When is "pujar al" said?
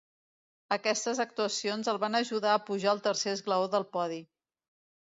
2.71-3.07